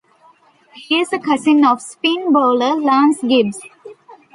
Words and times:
He 0.73 0.99
is 0.99 1.13
a 1.13 1.19
cousin 1.19 1.63
of 1.63 1.79
spin 1.79 2.33
bowler 2.33 2.75
Lance 2.75 3.19
Gibbs. 3.21 3.59